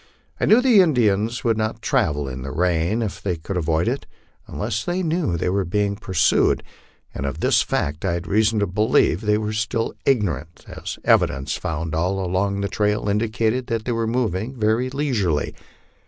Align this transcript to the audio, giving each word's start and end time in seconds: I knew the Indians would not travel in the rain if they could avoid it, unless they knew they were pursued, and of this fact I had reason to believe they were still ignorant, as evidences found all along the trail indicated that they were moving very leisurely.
I 0.39 0.45
knew 0.47 0.61
the 0.63 0.81
Indians 0.81 1.43
would 1.43 1.57
not 1.59 1.83
travel 1.83 2.27
in 2.27 2.41
the 2.41 2.49
rain 2.49 3.03
if 3.03 3.21
they 3.21 3.35
could 3.35 3.55
avoid 3.55 3.87
it, 3.87 4.07
unless 4.47 4.83
they 4.83 5.03
knew 5.03 5.37
they 5.37 5.47
were 5.49 5.63
pursued, 5.63 6.63
and 7.13 7.23
of 7.27 7.39
this 7.39 7.61
fact 7.61 8.03
I 8.03 8.13
had 8.13 8.25
reason 8.25 8.57
to 8.61 8.65
believe 8.65 9.21
they 9.21 9.37
were 9.37 9.53
still 9.53 9.93
ignorant, 10.03 10.65
as 10.67 10.97
evidences 11.05 11.55
found 11.55 11.93
all 11.93 12.19
along 12.25 12.61
the 12.61 12.67
trail 12.67 13.07
indicated 13.07 13.67
that 13.67 13.85
they 13.85 13.91
were 13.91 14.07
moving 14.07 14.59
very 14.59 14.89
leisurely. 14.89 15.53